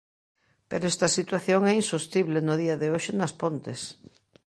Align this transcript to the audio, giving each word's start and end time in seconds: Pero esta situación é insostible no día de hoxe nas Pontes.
Pero 0.69 0.83
esta 0.93 1.07
situación 1.17 1.61
é 1.71 1.73
insostible 1.81 2.39
no 2.47 2.53
día 2.61 2.75
de 2.81 2.87
hoxe 2.93 3.11
nas 3.19 3.33
Pontes. 3.41 3.81